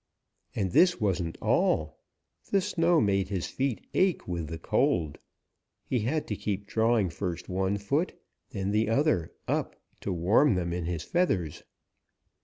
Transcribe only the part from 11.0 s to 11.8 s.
feathers.